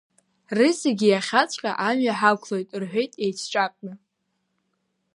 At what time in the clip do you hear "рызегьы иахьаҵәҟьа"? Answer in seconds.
0.57-1.71